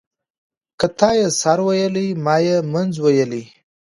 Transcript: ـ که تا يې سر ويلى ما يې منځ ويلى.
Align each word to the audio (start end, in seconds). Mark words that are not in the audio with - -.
ـ 0.39 0.79
که 0.79 0.87
تا 0.97 1.09
يې 1.19 1.27
سر 1.41 1.59
ويلى 1.67 2.07
ما 2.25 2.35
يې 2.47 2.57
منځ 2.73 2.93
ويلى. 3.05 3.43